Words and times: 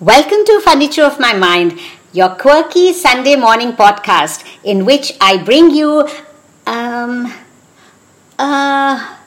Welcome 0.00 0.46
to 0.46 0.62
Furniture 0.64 1.02
of 1.02 1.20
My 1.20 1.34
Mind, 1.34 1.78
your 2.14 2.30
quirky 2.30 2.94
Sunday 2.94 3.36
morning 3.36 3.74
podcast 3.74 4.46
in 4.64 4.86
which 4.86 5.12
I 5.20 5.36
bring 5.36 5.68
you, 5.72 6.08
um, 6.66 7.30
uh, 8.38 9.18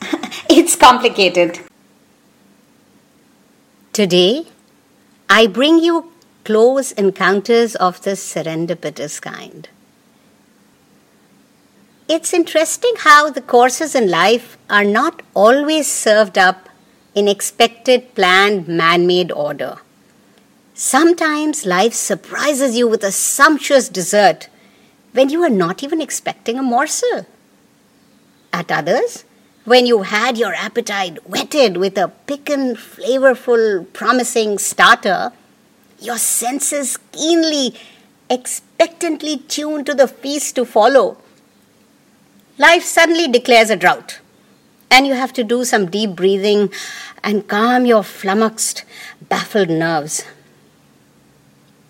it's 0.48 0.76
complicated. 0.76 1.58
Today, 3.92 4.46
I 5.28 5.48
bring 5.48 5.80
you 5.80 6.12
close 6.44 6.92
encounters 6.92 7.74
of 7.74 8.00
the 8.02 8.12
serendipitous 8.12 9.20
kind. 9.20 9.68
It's 12.08 12.32
interesting 12.32 12.94
how 12.98 13.30
the 13.30 13.42
courses 13.42 13.96
in 13.96 14.08
life 14.08 14.56
are 14.70 14.84
not 14.84 15.22
always 15.34 15.90
served 15.90 16.38
up 16.38 16.68
in 17.16 17.26
expected, 17.26 18.14
planned, 18.14 18.68
man 18.68 19.08
made 19.08 19.32
order. 19.32 19.78
Sometimes 20.76 21.64
life 21.64 21.94
surprises 21.94 22.76
you 22.76 22.88
with 22.88 23.04
a 23.04 23.12
sumptuous 23.12 23.88
dessert 23.88 24.48
when 25.12 25.28
you 25.28 25.40
are 25.44 25.48
not 25.48 25.84
even 25.84 26.00
expecting 26.00 26.58
a 26.58 26.64
morsel. 26.64 27.26
At 28.52 28.72
others, 28.72 29.24
when 29.64 29.86
you 29.86 30.02
had 30.02 30.36
your 30.36 30.52
appetite 30.52 31.30
whetted 31.30 31.76
with 31.76 31.96
a 31.96 32.08
piquant, 32.26 32.78
flavorful, 32.78 33.86
promising 33.92 34.58
starter, 34.58 35.30
your 36.00 36.18
senses 36.18 36.96
keenly, 37.12 37.76
expectantly 38.28 39.36
tuned 39.36 39.86
to 39.86 39.94
the 39.94 40.08
feast 40.08 40.56
to 40.56 40.64
follow, 40.64 41.18
life 42.58 42.82
suddenly 42.82 43.28
declares 43.28 43.70
a 43.70 43.76
drought, 43.76 44.18
and 44.90 45.06
you 45.06 45.14
have 45.14 45.32
to 45.34 45.44
do 45.44 45.64
some 45.64 45.88
deep 45.88 46.16
breathing 46.16 46.68
and 47.22 47.46
calm 47.46 47.86
your 47.86 48.02
flummoxed, 48.02 48.82
baffled 49.28 49.70
nerves. 49.70 50.24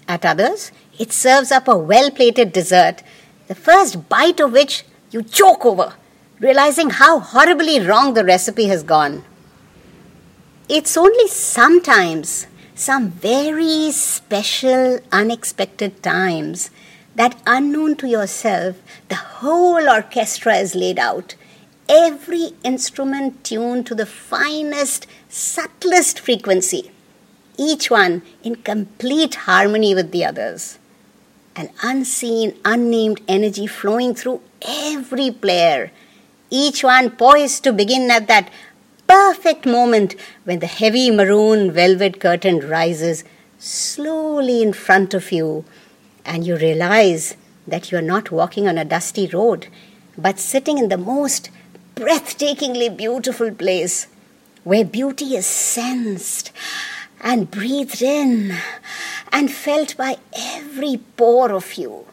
At 0.06 0.24
others, 0.24 0.70
it 0.98 1.12
serves 1.12 1.50
up 1.50 1.66
a 1.66 1.77
well 1.77 2.10
plated 2.10 2.52
dessert, 2.52 3.02
the 3.48 3.55
first 3.55 4.08
bite 4.08 4.41
of 4.41 4.52
which 4.52 4.84
you 5.11 5.22
choke 5.22 5.64
over, 5.64 5.94
realizing 6.41 6.91
how 6.91 7.20
horribly 7.20 7.80
wrong 7.80 8.14
the 8.14 8.24
recipe 8.24 8.66
has 8.66 8.83
gone. 8.83 9.24
It's 10.69 10.96
only 10.96 11.28
sometimes, 11.28 12.46
some 12.74 13.11
very 13.11 13.91
special, 13.92 15.00
unexpected 15.11 16.02
times, 16.02 16.70
that 17.14 17.41
unknown 17.46 17.96
to 17.96 18.08
yourself, 18.08 18.77
the 19.08 19.14
whole 19.14 19.89
orchestra 19.89 20.56
is 20.56 20.74
laid 20.74 20.98
out, 20.98 21.34
every 21.89 22.50
instrument 22.62 23.44
tuned 23.44 23.86
to 23.86 23.94
the 23.94 24.06
finest, 24.06 25.06
subtlest 25.28 26.18
frequency 26.18 26.91
each 27.56 27.91
one 27.91 28.22
in 28.42 28.56
complete 28.56 29.34
harmony 29.47 29.94
with 29.94 30.10
the 30.10 30.24
others. 30.24 30.78
An 31.56 31.70
unseen, 31.83 32.56
unnamed 32.64 33.20
energy 33.28 33.66
flowing 33.66 34.14
through 34.14 34.41
every 34.62 35.30
player, 35.30 35.92
each 36.50 36.83
one 36.83 37.11
poised 37.11 37.64
to 37.64 37.72
begin 37.72 38.11
at 38.11 38.27
that 38.28 38.50
perfect 39.06 39.66
moment 39.66 40.14
when 40.44 40.61
the 40.61 40.66
heavy 40.66 41.11
maroon 41.11 41.70
velvet 41.70 42.20
curtain 42.20 42.58
rises 42.69 43.22
slowly 43.58 44.62
in 44.62 44.72
front 44.72 45.12
of 45.14 45.30
you 45.30 45.64
and 46.24 46.46
you 46.46 46.56
realize 46.56 47.36
that 47.66 47.91
you 47.91 47.98
are 47.98 48.08
not 48.14 48.30
walking 48.30 48.66
on 48.66 48.78
a 48.78 48.84
dusty 48.84 49.27
road 49.27 49.66
but 50.16 50.39
sitting 50.39 50.78
in 50.78 50.89
the 50.89 50.96
most 50.96 51.50
breathtakingly 51.94 52.94
beautiful 52.96 53.50
place 53.50 54.06
where 54.64 54.84
beauty 54.84 55.36
is 55.36 55.46
sensed 55.46 56.50
and 57.25 57.50
breathed 57.50 58.03
in 58.03 58.55
and 59.33 59.50
felt 59.50 59.97
by 59.97 60.19
every 60.36 60.98
pore 61.17 61.50
of 61.53 61.75
you. 61.75 62.05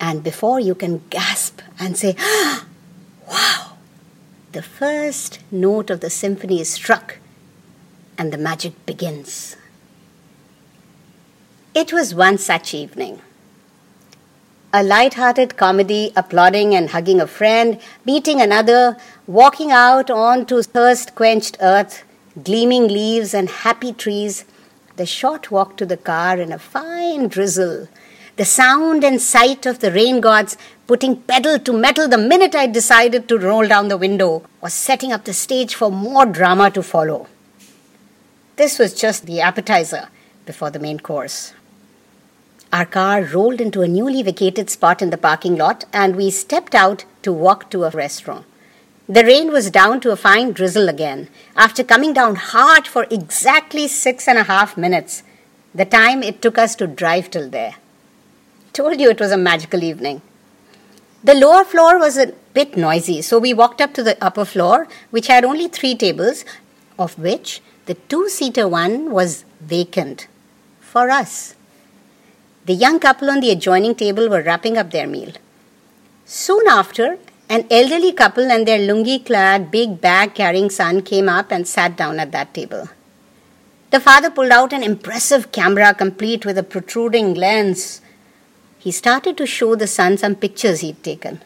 And 0.00 0.24
before 0.24 0.58
you 0.58 0.74
can 0.74 1.02
gasp 1.10 1.60
and 1.78 1.96
say, 1.96 2.16
wow, 3.30 3.76
the 4.52 4.62
first 4.62 5.40
note 5.52 5.90
of 5.90 6.00
the 6.00 6.10
symphony 6.10 6.60
is 6.60 6.72
struck 6.72 7.18
and 8.16 8.32
the 8.32 8.38
magic 8.38 8.84
begins. 8.86 9.56
It 11.74 11.92
was 11.92 12.14
one 12.14 12.38
such 12.38 12.74
evening. 12.74 13.20
A 14.74 14.82
light-hearted 14.82 15.58
comedy, 15.58 16.12
applauding 16.16 16.74
and 16.74 16.90
hugging 16.90 17.20
a 17.20 17.26
friend, 17.26 17.78
meeting 18.06 18.40
another, 18.40 18.96
walking 19.26 19.70
out 19.70 20.10
onto 20.10 20.62
thirst-quenched 20.62 21.58
earth, 21.60 22.04
gleaming 22.40 22.88
leaves 22.88 23.34
and 23.34 23.48
happy 23.48 23.92
trees, 23.92 24.44
the 24.96 25.06
short 25.06 25.50
walk 25.50 25.76
to 25.76 25.86
the 25.86 25.96
car 25.96 26.38
in 26.38 26.52
a 26.52 26.58
fine 26.58 27.28
drizzle, 27.28 27.88
the 28.36 28.44
sound 28.44 29.04
and 29.04 29.20
sight 29.20 29.66
of 29.66 29.80
the 29.80 29.92
rain 29.92 30.20
gods 30.20 30.56
putting 30.86 31.16
pedal 31.22 31.58
to 31.58 31.72
metal 31.72 32.08
the 32.08 32.18
minute 32.18 32.54
I 32.54 32.66
decided 32.66 33.28
to 33.28 33.38
roll 33.38 33.66
down 33.68 33.88
the 33.88 33.98
window 33.98 34.42
was 34.60 34.72
setting 34.72 35.12
up 35.12 35.24
the 35.24 35.34
stage 35.34 35.74
for 35.74 35.90
more 35.90 36.26
drama 36.26 36.70
to 36.70 36.82
follow. 36.82 37.26
This 38.56 38.78
was 38.78 38.94
just 38.94 39.26
the 39.26 39.40
appetizer 39.40 40.08
before 40.46 40.70
the 40.70 40.78
main 40.78 41.00
course. 41.00 41.52
Our 42.72 42.86
car 42.86 43.22
rolled 43.22 43.60
into 43.60 43.82
a 43.82 43.88
newly 43.88 44.22
vacated 44.22 44.70
spot 44.70 45.02
in 45.02 45.10
the 45.10 45.18
parking 45.18 45.56
lot 45.56 45.84
and 45.92 46.16
we 46.16 46.30
stepped 46.30 46.74
out 46.74 47.04
to 47.22 47.32
walk 47.32 47.70
to 47.70 47.84
a 47.84 47.90
restaurant. 47.90 48.46
The 49.12 49.24
rain 49.24 49.52
was 49.52 49.70
down 49.70 50.00
to 50.00 50.10
a 50.10 50.16
fine 50.16 50.52
drizzle 50.52 50.88
again, 50.88 51.28
after 51.54 51.84
coming 51.84 52.14
down 52.14 52.34
hard 52.34 52.86
for 52.86 53.06
exactly 53.10 53.86
six 53.86 54.26
and 54.26 54.38
a 54.38 54.44
half 54.44 54.78
minutes, 54.78 55.22
the 55.74 55.84
time 55.84 56.22
it 56.22 56.40
took 56.40 56.56
us 56.56 56.74
to 56.76 56.86
drive 56.86 57.30
till 57.30 57.50
there. 57.50 57.74
Told 58.72 58.98
you 58.98 59.10
it 59.10 59.20
was 59.20 59.30
a 59.30 59.36
magical 59.36 59.84
evening. 59.84 60.22
The 61.22 61.34
lower 61.34 61.62
floor 61.62 61.98
was 61.98 62.16
a 62.16 62.32
bit 62.54 62.74
noisy, 62.74 63.20
so 63.20 63.38
we 63.38 63.52
walked 63.52 63.82
up 63.82 63.92
to 63.94 64.02
the 64.02 64.16
upper 64.24 64.46
floor, 64.46 64.88
which 65.10 65.26
had 65.26 65.44
only 65.44 65.68
three 65.68 65.94
tables, 65.94 66.46
of 66.98 67.18
which 67.18 67.60
the 67.84 67.98
two 68.08 68.30
seater 68.30 68.66
one 68.66 69.10
was 69.10 69.44
vacant 69.60 70.26
for 70.80 71.10
us. 71.10 71.54
The 72.64 72.72
young 72.72 72.98
couple 72.98 73.28
on 73.28 73.40
the 73.40 73.50
adjoining 73.50 73.94
table 73.94 74.30
were 74.30 74.40
wrapping 74.40 74.78
up 74.78 74.90
their 74.90 75.06
meal. 75.06 75.32
Soon 76.24 76.66
after, 76.66 77.18
an 77.54 77.66
elderly 77.70 78.12
couple 78.12 78.50
and 78.50 78.66
their 78.66 78.78
lungi 78.78 79.22
clad, 79.26 79.70
big 79.70 80.00
bag 80.00 80.34
carrying 80.34 80.70
son 80.70 81.02
came 81.02 81.28
up 81.28 81.52
and 81.52 81.68
sat 81.68 81.94
down 81.98 82.18
at 82.18 82.32
that 82.32 82.54
table. 82.54 82.88
The 83.90 84.00
father 84.00 84.30
pulled 84.30 84.52
out 84.52 84.72
an 84.72 84.82
impressive 84.82 85.52
camera 85.52 85.92
complete 85.92 86.46
with 86.46 86.56
a 86.56 86.62
protruding 86.62 87.34
lens. 87.34 88.00
He 88.78 88.90
started 88.90 89.36
to 89.36 89.46
show 89.46 89.74
the 89.76 89.86
son 89.86 90.16
some 90.16 90.34
pictures 90.34 90.80
he'd 90.80 91.02
taken. 91.02 91.42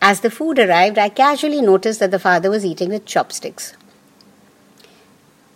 As 0.00 0.20
the 0.20 0.30
food 0.30 0.60
arrived, 0.60 0.98
I 0.98 1.08
casually 1.08 1.62
noticed 1.62 1.98
that 1.98 2.12
the 2.12 2.20
father 2.20 2.48
was 2.48 2.64
eating 2.64 2.90
with 2.90 3.04
chopsticks. 3.04 3.74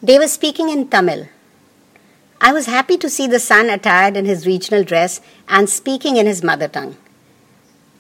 They 0.03 0.19
were 0.19 0.27
speaking 0.27 0.71
in 0.71 0.89
Tamil. 0.89 1.29
I 2.41 2.53
was 2.53 2.67
happy 2.67 2.97
to 2.97 3.09
see 3.09 3.29
the 3.29 3.39
son 3.39 3.71
attired 3.71 4.17
in 4.17 4.25
his 4.25 4.45
regional 4.45 4.83
dress 4.83 5.21
and 5.49 5.71
speaking 5.71 6.17
in 6.17 6.27
his 6.27 6.43
mother 6.43 6.67
tongue. 6.67 6.97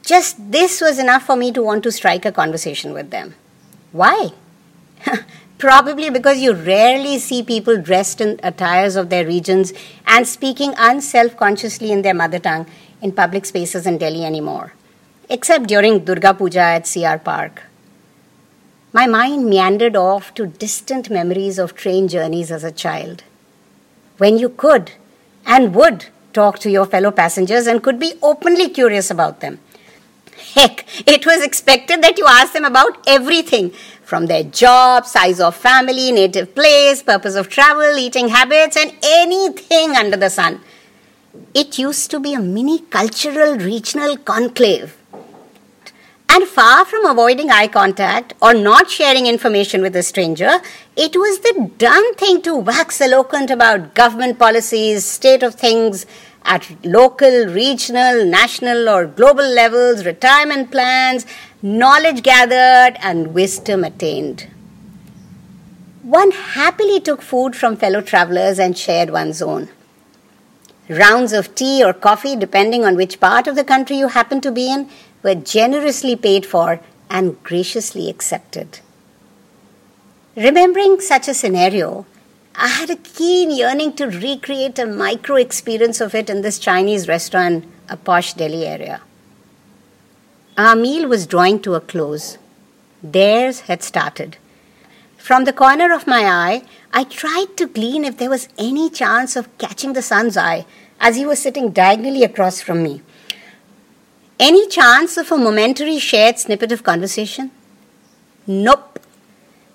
Just 0.02 0.50
this 0.50 0.80
was 0.80 0.98
enough 0.98 1.24
for 1.24 1.36
me 1.36 1.52
to 1.52 1.62
want 1.62 1.84
to 1.84 1.92
strike 1.92 2.24
a 2.24 2.32
conversation 2.32 2.92
with 2.92 3.10
them. 3.10 3.34
Why? 3.92 4.32
Probably 5.58 6.10
because 6.10 6.40
you 6.40 6.54
rarely 6.54 7.18
see 7.18 7.42
people 7.42 7.80
dressed 7.80 8.20
in 8.20 8.40
attires 8.42 8.96
of 8.96 9.10
their 9.10 9.24
regions 9.24 9.72
and 10.06 10.26
speaking 10.26 10.74
unself 10.76 11.36
consciously 11.36 11.92
in 11.92 12.02
their 12.02 12.14
mother 12.14 12.40
tongue 12.40 12.66
in 13.00 13.12
public 13.12 13.44
spaces 13.44 13.86
in 13.86 13.98
Delhi 13.98 14.24
anymore, 14.24 14.72
except 15.28 15.68
during 15.68 16.04
Durga 16.04 16.34
Puja 16.34 16.60
at 16.60 16.90
CR 16.92 17.19
Park. 17.19 17.62
My 18.92 19.06
mind 19.06 19.46
meandered 19.46 19.94
off 19.94 20.34
to 20.34 20.46
distant 20.46 21.10
memories 21.10 21.58
of 21.58 21.76
train 21.76 22.08
journeys 22.08 22.50
as 22.50 22.64
a 22.64 22.72
child. 22.72 23.22
When 24.19 24.36
you 24.36 24.48
could 24.48 24.93
and 25.46 25.75
would 25.76 26.06
talk 26.32 26.58
to 26.60 26.70
your 26.70 26.87
fellow 26.87 27.12
passengers 27.12 27.66
and 27.69 27.82
could 27.82 28.00
be 28.00 28.14
openly 28.20 28.69
curious 28.69 29.10
about 29.10 29.40
them 29.40 29.60
Heck, 30.55 30.84
it 31.06 31.26
was 31.26 31.43
expected 31.43 32.02
that 32.02 32.19
you 32.19 32.26
ask 32.26 32.52
them 32.52 32.64
about 32.64 33.02
everything 33.06 33.73
from 34.02 34.26
their 34.26 34.43
job, 34.43 35.06
size 35.06 35.40
of 35.40 35.56
family, 35.56 36.12
native 36.12 36.55
place, 36.55 37.02
purpose 37.02 37.34
of 37.34 37.49
travel, 37.49 37.96
eating 37.96 38.29
habits, 38.29 38.76
and 38.76 38.93
anything 39.02 39.96
under 39.96 40.17
the 40.17 40.31
sun. 40.31 40.61
It 41.55 41.79
used 41.79 42.11
to 42.11 42.20
be 42.20 42.34
a 42.34 42.40
mini 42.40 42.81
cultural 42.81 43.56
regional 43.56 44.17
conclave. 44.17 44.96
And 46.29 46.44
far 46.44 46.87
from 46.87 47.05
avoiding 47.05 47.50
eye 47.50 47.69
contact 47.69 48.32
or 48.40 48.55
not 48.55 48.90
sharing 48.90 49.26
information 49.26 49.82
with 49.82 49.94
a 49.96 50.02
stranger, 50.02 50.61
it 50.96 51.14
was 51.14 51.40
the 51.40 51.70
done 51.76 52.14
thing 52.14 52.40
to 52.43 52.56
wax 52.56 53.02
eloquent 53.02 53.50
about 53.50 53.94
government 53.94 54.38
policies, 54.38 55.05
state 55.05 55.43
of 55.43 55.56
things, 55.56 56.06
at 56.44 56.84
local, 56.84 57.46
regional, 57.46 58.24
national, 58.24 58.88
or 58.88 59.06
global 59.06 59.48
levels, 59.48 60.04
retirement 60.04 60.70
plans, 60.70 61.26
knowledge 61.62 62.22
gathered, 62.22 62.96
and 63.00 63.34
wisdom 63.34 63.84
attained. 63.84 64.48
one 66.02 66.32
happily 66.32 67.00
took 67.00 67.22
food 67.22 67.54
from 67.56 67.76
fellow 67.76 68.00
travelers 68.00 68.58
and 68.58 68.76
shared 68.76 69.10
one's 69.10 69.40
own. 69.40 69.68
Rounds 70.88 71.32
of 71.32 71.54
tea 71.54 71.82
or 71.82 71.92
coffee, 71.92 72.34
depending 72.36 72.84
on 72.84 72.96
which 72.96 73.20
part 73.20 73.46
of 73.46 73.54
the 73.54 73.64
country 73.64 73.96
you 73.96 74.08
happen 74.08 74.40
to 74.40 74.50
be 74.50 74.70
in, 74.70 74.88
were 75.22 75.34
generously 75.36 76.16
paid 76.16 76.44
for 76.44 76.80
and 77.08 77.40
graciously 77.44 78.10
accepted. 78.10 78.80
Remembering 80.36 81.00
such 81.00 81.28
a 81.28 81.34
scenario, 81.34 82.04
I 82.54 82.69
had 82.69 82.90
a 82.90 82.96
keen 82.96 83.50
yearning 83.50 83.94
to 83.94 84.06
recreate 84.06 84.78
a 84.78 84.87
micro 84.87 85.37
experience 85.37 86.00
of 86.00 86.14
it 86.14 86.28
in 86.28 86.43
this 86.43 86.58
Chinese 86.58 87.08
restaurant, 87.08 87.64
a 87.88 87.96
posh 87.96 88.34
Delhi 88.34 88.66
area. 88.66 89.00
Our 90.58 90.76
meal 90.76 91.08
was 91.08 91.26
drawing 91.26 91.60
to 91.62 91.75
a 91.75 91.81
close. 91.81 92.37
Theirs 93.02 93.60
had 93.60 93.82
started. 93.82 94.37
From 95.16 95.44
the 95.44 95.52
corner 95.52 95.94
of 95.94 96.06
my 96.06 96.25
eye, 96.25 96.62
I 96.93 97.04
tried 97.04 97.56
to 97.56 97.66
glean 97.66 98.04
if 98.04 98.19
there 98.19 98.28
was 98.28 98.49
any 98.58 98.90
chance 98.90 99.34
of 99.34 99.56
catching 99.56 99.94
the 99.94 100.02
son's 100.02 100.37
eye 100.37 100.66
as 101.00 101.16
he 101.16 101.25
was 101.25 101.40
sitting 101.40 101.70
diagonally 101.70 102.22
across 102.22 102.60
from 102.60 102.82
me. 102.82 103.02
Any 104.38 104.69
chance 104.69 105.16
of 105.16 105.32
a 105.32 105.38
momentary 105.38 105.99
shared 105.99 106.38
snippet 106.38 106.72
of 106.72 106.82
conversation? 106.82 107.50
Nope. 108.46 108.99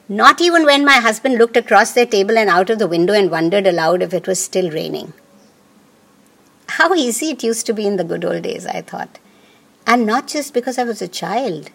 Not 0.09 0.39
even 0.39 0.63
when 0.63 0.85
my 0.85 0.95
husband 0.95 1.37
looked 1.37 1.57
across 1.57 1.91
their 1.91 2.05
table 2.05 2.37
and 2.37 2.49
out 2.49 2.69
of 2.69 2.79
the 2.79 2.87
window 2.87 3.13
and 3.13 3.29
wondered 3.29 3.67
aloud 3.67 4.01
if 4.01 4.13
it 4.13 4.25
was 4.25 4.41
still 4.41 4.71
raining. 4.71 5.11
How 6.67 6.93
easy 6.93 7.31
it 7.31 7.43
used 7.43 7.65
to 7.65 7.73
be 7.73 7.85
in 7.85 7.97
the 7.97 8.05
good 8.05 8.23
old 8.23 8.43
days, 8.43 8.65
I 8.65 8.81
thought. 8.81 9.19
And 9.85 10.05
not 10.05 10.27
just 10.27 10.53
because 10.53 10.77
I 10.77 10.85
was 10.85 11.01
a 11.01 11.09
child. 11.09 11.71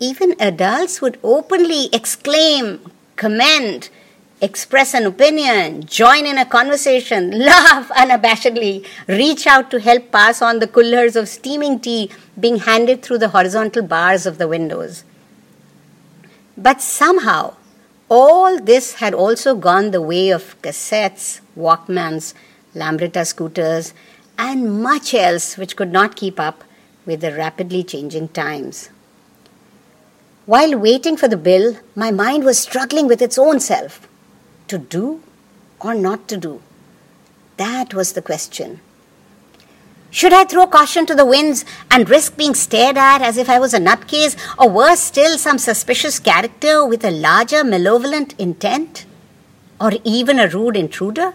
Even 0.00 0.34
adults 0.40 1.02
would 1.02 1.18
openly 1.22 1.88
exclaim, 1.92 2.80
comment, 3.16 3.90
express 4.40 4.94
an 4.94 5.04
opinion, 5.04 5.84
join 5.84 6.24
in 6.26 6.38
a 6.38 6.46
conversation, 6.46 7.30
laugh 7.44 7.88
unabashedly, 7.90 8.86
reach 9.06 9.46
out 9.46 9.70
to 9.70 9.80
help 9.80 10.10
pass 10.10 10.40
on 10.40 10.60
the 10.60 10.66
coolers 10.66 11.16
of 11.16 11.28
steaming 11.28 11.80
tea 11.80 12.10
being 12.38 12.58
handed 12.58 13.02
through 13.02 13.18
the 13.18 13.30
horizontal 13.30 13.82
bars 13.82 14.24
of 14.24 14.38
the 14.38 14.48
windows. 14.48 15.04
But 16.56 16.80
somehow, 16.80 17.54
all 18.08 18.58
this 18.60 18.94
had 18.94 19.14
also 19.14 19.54
gone 19.54 19.90
the 19.90 20.02
way 20.02 20.30
of 20.30 20.60
cassettes, 20.62 21.40
Walkmans, 21.56 22.34
Lambretta 22.74 23.26
scooters, 23.26 23.94
and 24.38 24.82
much 24.82 25.14
else 25.14 25.56
which 25.56 25.76
could 25.76 25.92
not 25.92 26.16
keep 26.16 26.38
up 26.38 26.62
with 27.04 27.20
the 27.20 27.32
rapidly 27.32 27.82
changing 27.82 28.28
times. 28.28 28.90
While 30.44 30.78
waiting 30.78 31.16
for 31.16 31.26
the 31.26 31.36
bill, 31.36 31.76
my 31.94 32.10
mind 32.10 32.44
was 32.44 32.58
struggling 32.58 33.08
with 33.08 33.20
its 33.20 33.38
own 33.38 33.58
self. 33.58 34.08
To 34.68 34.78
do 34.78 35.22
or 35.80 35.94
not 35.94 36.28
to 36.28 36.36
do? 36.36 36.62
That 37.56 37.94
was 37.94 38.12
the 38.12 38.22
question. 38.22 38.80
Should 40.16 40.32
I 40.32 40.44
throw 40.44 40.66
caution 40.66 41.04
to 41.08 41.14
the 41.14 41.26
winds 41.26 41.66
and 41.90 42.08
risk 42.08 42.38
being 42.38 42.54
stared 42.54 42.96
at 42.96 43.20
as 43.20 43.36
if 43.36 43.50
I 43.50 43.58
was 43.58 43.74
a 43.74 43.78
nutcase, 43.78 44.34
or 44.58 44.70
worse 44.70 45.00
still, 45.00 45.36
some 45.36 45.58
suspicious 45.58 46.18
character 46.18 46.86
with 46.86 47.04
a 47.04 47.10
larger 47.10 47.62
malevolent 47.62 48.34
intent? 48.38 49.04
Or 49.78 49.92
even 50.04 50.38
a 50.38 50.48
rude 50.48 50.74
intruder? 50.74 51.34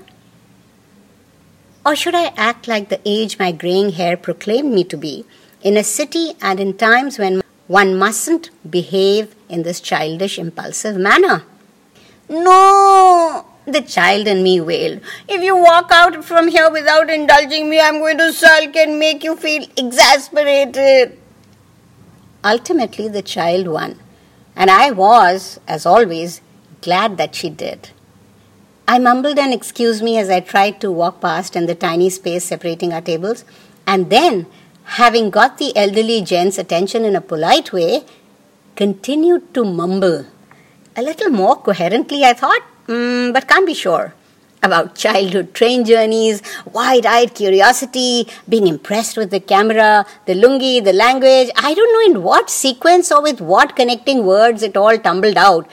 Or 1.85 1.95
should 1.95 2.15
I 2.15 2.33
act 2.35 2.67
like 2.67 2.89
the 2.89 2.99
age 3.05 3.37
my 3.37 3.51
graying 3.51 3.91
hair 3.91 4.17
proclaimed 4.17 4.73
me 4.73 4.83
to 4.85 4.97
be, 4.97 5.25
in 5.61 5.77
a 5.77 5.83
city 5.83 6.33
and 6.41 6.59
in 6.59 6.75
times 6.75 7.19
when 7.19 7.43
one 7.67 7.95
mustn't 7.95 8.49
behave 8.67 9.35
in 9.47 9.61
this 9.61 9.79
childish, 9.79 10.39
impulsive 10.39 10.97
manner? 10.97 11.43
No! 12.27 13.45
The 13.65 13.81
child 13.81 14.27
in 14.27 14.41
me 14.41 14.59
wailed. 14.59 15.01
If 15.27 15.43
you 15.43 15.55
walk 15.55 15.91
out 15.91 16.25
from 16.25 16.47
here 16.47 16.69
without 16.71 17.11
indulging 17.11 17.69
me, 17.69 17.79
I'm 17.79 17.99
going 17.99 18.17
to 18.17 18.33
sulk 18.33 18.75
and 18.75 18.97
make 18.97 19.23
you 19.23 19.35
feel 19.35 19.65
exasperated. 19.77 21.19
Ultimately, 22.43 23.07
the 23.07 23.21
child 23.21 23.67
won, 23.67 23.99
and 24.55 24.71
I 24.71 24.89
was, 24.89 25.59
as 25.67 25.85
always, 25.85 26.41
glad 26.81 27.17
that 27.17 27.35
she 27.35 27.51
did. 27.51 27.89
I 28.87 28.97
mumbled 28.97 29.37
an 29.37 29.53
excuse 29.53 30.01
me 30.01 30.17
as 30.17 30.31
I 30.31 30.39
tried 30.39 30.81
to 30.81 30.91
walk 30.91 31.21
past 31.21 31.55
in 31.55 31.67
the 31.67 31.75
tiny 31.75 32.09
space 32.09 32.45
separating 32.45 32.91
our 32.93 33.01
tables, 33.01 33.45
and 33.85 34.09
then, 34.09 34.47
having 34.83 35.29
got 35.29 35.59
the 35.59 35.71
elderly 35.77 36.23
gent's 36.23 36.57
attention 36.57 37.05
in 37.05 37.15
a 37.15 37.21
polite 37.21 37.71
way, 37.71 38.05
continued 38.75 39.53
to 39.53 39.63
mumble. 39.63 40.25
A 40.95 41.03
little 41.03 41.29
more 41.29 41.57
coherently, 41.57 42.25
I 42.25 42.33
thought 42.33 42.63
mm, 42.87 43.33
but 43.33 43.47
can't 43.47 43.65
be 43.65 43.73
sure. 43.73 44.13
About 44.63 44.93
childhood 44.95 45.55
train 45.55 45.85
journeys, 45.85 46.41
wide 46.71 47.05
eyed 47.05 47.33
curiosity, 47.33 48.27
being 48.47 48.67
impressed 48.67 49.17
with 49.17 49.31
the 49.31 49.39
camera, 49.39 50.05
the 50.27 50.35
lungi, 50.35 50.83
the 50.83 50.93
language. 50.93 51.49
I 51.55 51.73
don't 51.73 51.93
know 51.93 52.15
in 52.15 52.23
what 52.23 52.49
sequence 52.49 53.11
or 53.11 53.23
with 53.23 53.41
what 53.41 53.75
connecting 53.75 54.23
words 54.25 54.61
it 54.61 54.77
all 54.77 54.97
tumbled 54.99 55.37
out. 55.37 55.67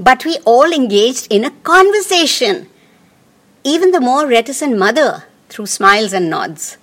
But 0.00 0.24
we 0.24 0.38
all 0.44 0.72
engaged 0.72 1.28
in 1.30 1.44
a 1.44 1.50
conversation. 1.62 2.68
Even 3.62 3.92
the 3.92 4.00
more 4.00 4.26
reticent 4.26 4.76
mother, 4.76 5.24
through 5.48 5.66
smiles 5.66 6.12
and 6.12 6.28
nods. 6.28 6.76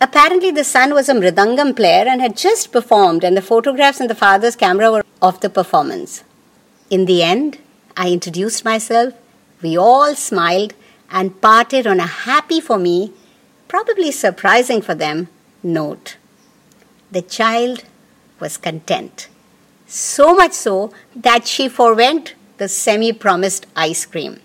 Apparently, 0.00 0.50
the 0.50 0.64
son 0.64 0.92
was 0.92 1.08
a 1.08 1.14
mridangam 1.14 1.74
player 1.74 2.04
and 2.06 2.20
had 2.20 2.36
just 2.36 2.72
performed, 2.72 3.24
and 3.24 3.36
the 3.36 3.42
photographs 3.42 4.00
in 4.00 4.06
the 4.06 4.14
father's 4.14 4.54
camera 4.54 4.90
were 4.92 5.04
of 5.22 5.40
the 5.40 5.48
performance. 5.48 6.24
In 6.90 7.06
the 7.06 7.22
end, 7.22 7.58
I 7.96 8.10
introduced 8.10 8.64
myself, 8.64 9.14
we 9.62 9.76
all 9.76 10.14
smiled, 10.14 10.74
and 11.10 11.40
parted 11.40 11.86
on 11.86 12.00
a 12.00 12.06
happy 12.06 12.60
for 12.60 12.78
me, 12.78 13.12
probably 13.68 14.10
surprising 14.10 14.82
for 14.82 14.94
them, 14.94 15.28
note. 15.62 16.16
The 17.12 17.22
child 17.22 17.84
was 18.40 18.56
content. 18.56 19.28
So 19.86 20.34
much 20.34 20.52
so 20.52 20.92
that 21.14 21.46
she 21.46 21.68
forwent 21.68 22.34
the 22.58 22.68
semi 22.68 23.12
promised 23.12 23.66
ice 23.76 24.04
cream. 24.06 24.40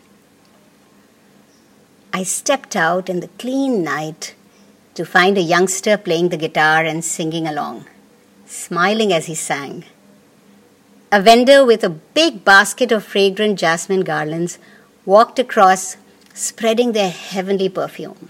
I 2.13 2.24
stepped 2.24 2.75
out 2.75 3.10
in 3.10 3.19
the 3.19 3.30
clean 3.40 3.84
night 3.84 4.36
to 4.95 5.06
find 5.06 5.38
a 5.38 5.42
youngster 5.42 5.98
playing 5.98 6.30
the 6.30 6.38
guitar 6.38 6.84
and 6.84 7.04
singing 7.04 7.48
along, 7.48 7.86
smiling 8.45 9.13
as 9.13 9.28
he 9.28 9.36
sang. 9.36 9.86
A 11.11 11.19
vendor 11.19 11.65
with 11.65 11.83
a 11.83 11.89
big 11.89 12.45
basket 12.45 12.91
of 12.91 13.03
fragrant 13.03 13.57
jasmine 13.57 14.01
garlands 14.01 14.59
walked 15.06 15.39
across, 15.39 15.97
spreading 16.35 16.91
their 16.91 17.09
heavenly 17.09 17.67
perfume. 17.67 18.30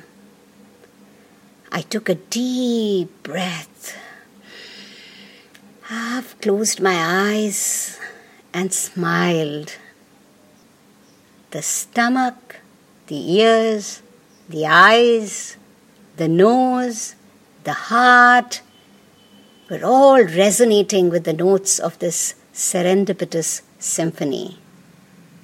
I 1.74 1.82
took 1.82 2.08
a 2.08 2.16
deep 2.16 3.22
breath, 3.22 3.98
half 5.84 6.40
closed 6.40 6.80
my 6.80 6.96
eyes, 6.96 8.00
and 8.54 8.74
smiled. 8.74 9.76
The 11.52 11.62
stomach, 11.62 12.62
the 13.08 13.34
ears, 13.40 14.02
the 14.48 14.66
eyes, 14.68 15.58
the 16.16 16.30
nose, 16.30 17.16
the 17.66 17.74
heart 17.74 18.62
were 19.70 19.84
all 19.84 20.24
resonating 20.24 21.10
with 21.10 21.26
the 21.26 21.34
notes 21.34 21.78
of 21.78 22.00
this 22.00 22.36
serendipitous 22.60 23.62
symphony. 23.80 24.58